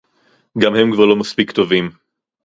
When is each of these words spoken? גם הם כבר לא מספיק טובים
גם 0.57 0.75
הם 0.75 0.93
כבר 0.93 1.05
לא 1.05 1.15
מספיק 1.15 1.51
טובים 1.51 1.91